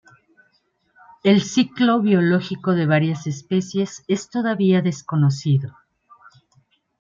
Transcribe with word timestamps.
El 1.23 1.43
ciclo 1.43 2.01
biológico 2.01 2.71
de 2.73 2.87
varias 2.87 3.27
especies 3.27 4.03
es 4.07 4.31
todavía 4.31 4.81
desconocido. 4.81 5.77